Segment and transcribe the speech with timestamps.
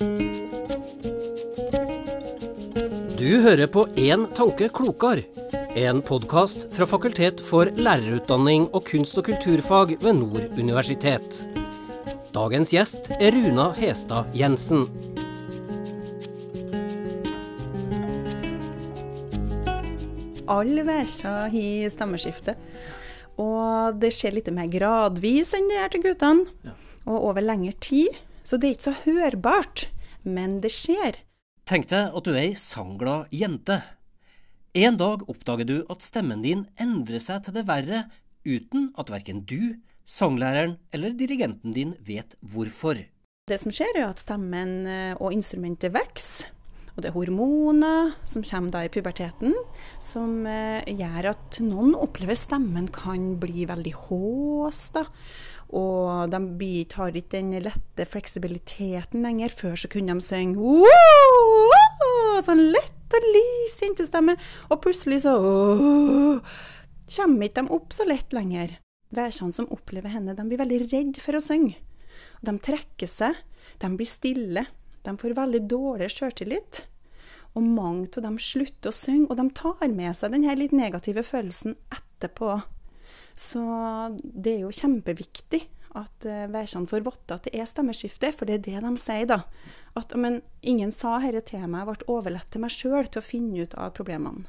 [0.00, 0.06] Du
[3.44, 5.20] hører på Én tanke klokar,
[5.76, 11.36] en podkast fra Fakultet for lærerutdanning og kunst- og kulturfag ved Nord universitet.
[12.32, 14.88] Dagens gjest er Runa Hestad Jensen.
[20.48, 22.56] Alle uker har stemmeskifte.
[23.36, 26.48] Og det skjer litt mer gradvis enn det er til guttene.
[26.64, 26.72] Ja.
[27.04, 28.16] Og over lengre tid.
[28.44, 29.88] Så det er ikke så hørbart.
[30.22, 31.22] Men det skjer.
[31.68, 33.78] Tenk deg at du er ei sangglad jente.
[34.76, 38.04] En dag oppdager du at stemmen din endrer seg til det verre,
[38.46, 43.00] uten at verken du, sanglæreren eller dirigenten din vet hvorfor.
[43.50, 46.52] Det som skjer, er at stemmen eh, og instrumentet vokser.
[46.94, 49.54] Og det er hormoner som kommer da i puberteten,
[50.02, 54.82] som eh, gjør at noen opplever stemmen kan bli veldig hås.
[54.94, 55.06] da.
[55.76, 56.40] Og de
[56.96, 59.54] har ikke den lette fleksibiliteten lenger.
[59.54, 60.80] Før så kunne de synge
[62.44, 64.36] sånn lett og lys jentestemme.
[64.70, 65.36] Og plutselig så
[67.10, 68.78] kommer ikke de opp så lett lenger.
[69.14, 71.78] Værsene som opplever henne, de blir veldig redd for å synge.
[72.46, 73.34] De trekker seg,
[73.82, 74.66] de blir stille.
[75.02, 76.84] De får veldig dårlig sjøltillit.
[77.58, 81.24] Og mange av dem slutter å synge, og de tar med seg denne litt negative
[81.26, 82.60] følelsen etterpå.
[83.34, 83.60] Så
[84.22, 85.62] det er jo kjempeviktig
[85.98, 89.26] at uh, værsene får vite at det er stemmeskifte, for det er det de sier,
[89.30, 89.40] da.
[89.98, 93.26] At men, ingen sa dette til meg, jeg ble overlatt til meg sjøl til å
[93.26, 94.46] finne ut av problemene.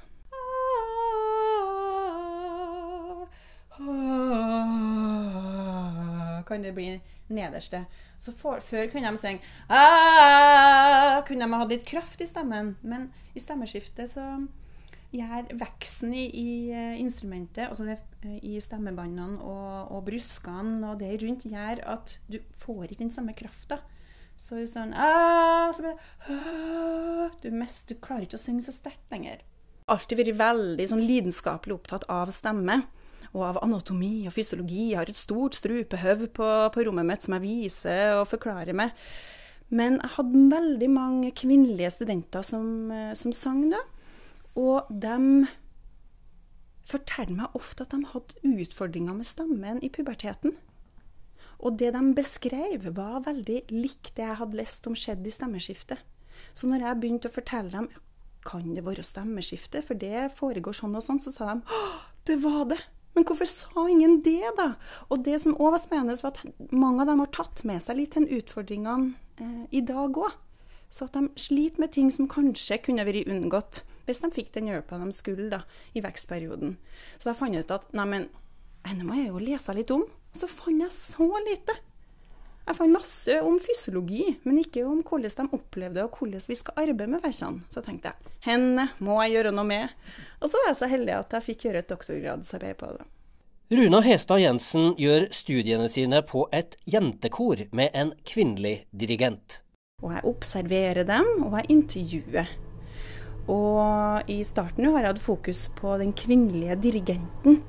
[6.45, 6.99] Kan det bli
[7.31, 7.85] nederste.
[8.21, 12.75] Så for, før kunne de synge «Ah!» Kunne de ha litt kraft i stemmen.
[12.81, 14.25] Men i stemmeskiftet så
[15.11, 21.01] gjør veksten i, i eh, instrumentet, altså det, eh, i stemmebåndene og, og brystene og
[21.01, 23.81] det rundt, gjør at du får ikke den samme krafta.
[24.41, 25.93] Så sånn «Ah!» så det,
[26.31, 29.43] «Ah!» du, mest, du klarer ikke å synge så sterkt lenger.
[29.91, 32.79] Alltid vært veldig sånn lidenskapelig opptatt av stemme
[33.31, 34.91] og av anatomi og fysiologi.
[34.91, 38.95] Jeg har et stort strupehøv på, på rommet mitt som jeg viser og forklarer med.
[39.71, 43.79] Men jeg hadde veldig mange kvinnelige studenter som, eh, som sang da.
[44.59, 45.47] Og de
[46.91, 50.57] forteller meg ofte at de hadde utfordringer med stemmen i puberteten.
[51.62, 56.00] Og det de beskrev, var veldig likt det jeg hadde lest om skjedde i stemmeskiftet.
[56.57, 57.91] Så når jeg begynte å fortelle dem
[58.45, 61.83] kan det være stemmeskifte, for det foregår sånn og sånn, så sa de å,
[62.25, 62.79] det var det.
[63.13, 64.72] Men hvorfor sa ingen det, da?
[65.12, 68.00] Og det som òg var spennende, var at mange av dem har tatt med seg
[68.00, 69.13] litt den utfordringene
[69.44, 70.38] eh, i dag òg.
[70.91, 74.69] Så at de sliter med ting som kanskje kunne vært unngått hvis de fikk den
[74.69, 75.63] hjelpa de skulle da,
[75.95, 76.75] i vekstperioden.
[77.17, 78.27] Så da fant jeg ut at neimen,
[78.85, 80.03] denne må jeg jo lese litt om.
[80.35, 81.77] Så fant jeg så lite.
[82.61, 86.83] Jeg fant masse om fysiologi, men ikke om hvordan de opplevde og hvordan vi skal
[86.83, 87.66] arbeide med versene.
[87.73, 89.89] Så tenkte jeg henne må jeg gjøre noe med.
[90.41, 93.09] Og så var jeg så heldig at jeg fikk gjøre et doktorgradsarbeid på det.
[93.71, 99.61] Runa Hestad Jensen gjør studiene sine på et jentekor med en kvinnelig dirigent.
[100.01, 102.51] Og jeg observerer dem, og jeg intervjuer.
[103.50, 107.62] Og i starten har jeg hatt fokus på den kvinnelige dirigenten.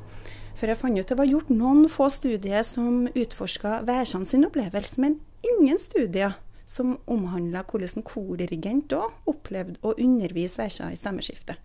[0.52, 5.00] For jeg fant ut det var gjort noen få studier som utforska værsene sin opplevelse,
[5.00, 6.36] men ingen studier
[6.68, 11.58] som omhandla hvordan en kordirigent òg opplevde å undervise verser i stemmeskiftet.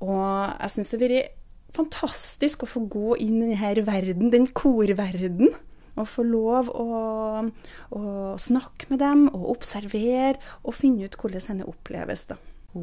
[0.00, 0.20] Og
[0.60, 1.36] jeg syns det har vært
[1.76, 5.52] fantastisk å få gå inn i denne verden, den korverden.
[5.98, 6.84] Og få lov å,
[7.92, 8.02] å
[8.40, 12.24] snakke med dem og observere og finne ut hvordan henne oppleves.
[12.30, 12.38] da.
[12.70, 12.78] Du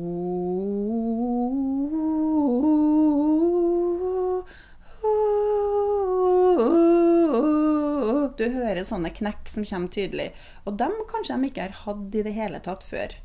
[8.52, 10.34] hører sånne knekk som kommer tydelig.
[10.68, 13.16] Og dem kanskje de ikke har hatt i det hele tatt før.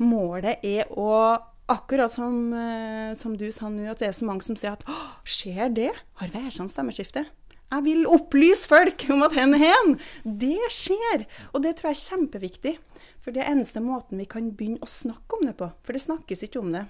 [0.00, 4.42] Målet er å Akkurat som, eh, som du sa nå, at det er så mange
[4.42, 4.82] som sier at
[5.22, 5.92] skjer det?
[6.18, 7.22] Har Værsand stemmeskifte?
[7.70, 9.92] Jeg vil opplyse folk om at hen er hen!
[10.24, 11.28] Det skjer!
[11.54, 12.72] Og det tror jeg er kjempeviktig.
[13.20, 15.68] For det er eneste måten vi kan begynne å snakke om det på.
[15.84, 16.86] For det snakkes ikke om det.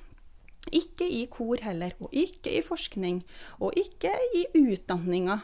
[0.77, 3.23] Ikke i kor heller, og ikke i forskning,
[3.65, 5.41] og ikke i utdanninga.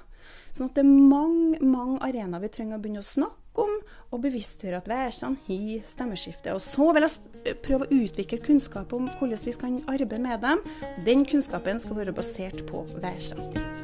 [0.52, 3.78] Sånn at det er mange, mange arenaer vi trenger å begynne å snakke om,
[4.12, 6.52] og bevisstgjøre at værsene har stemmeskifte.
[6.56, 10.62] Og så vil jeg prøve å utvikle kunnskap om hvordan vi kan arbeide med dem.
[11.08, 13.75] Den kunnskapen skal være basert på værsene.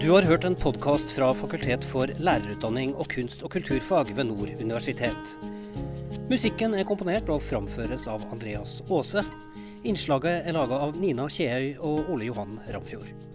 [0.00, 4.48] Du har hørt en podkast fra Fakultet for lærerutdanning og kunst- og kulturfag ved Nord
[4.56, 5.34] universitet.
[6.30, 9.26] Musikken er komponert og framføres av Andreas Aase.
[9.84, 13.29] Innslaget er laga av Nina Kjeøy og Ole Johan Ramfjord.